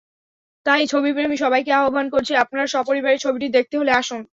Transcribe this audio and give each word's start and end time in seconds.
তাই 0.65 0.81
ছবিপ্রেমী 0.87 1.37
সবাইকে 1.37 1.71
আহ্বান 1.73 2.07
করছি, 2.09 2.33
আপনারা 2.35 2.65
সপরিবারে 2.67 3.17
ছবিটি 3.17 3.47
দেখতে 3.49 3.75
হলে 3.77 3.91
আসুন। 3.91 4.21